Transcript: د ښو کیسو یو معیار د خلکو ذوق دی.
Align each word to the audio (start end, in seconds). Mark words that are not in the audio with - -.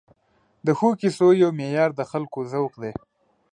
د 0.65 0.67
ښو 0.77 0.89
کیسو 1.01 1.27
یو 1.41 1.49
معیار 1.59 1.91
د 1.95 2.01
خلکو 2.11 2.39
ذوق 2.51 2.73
دی. 2.81 2.91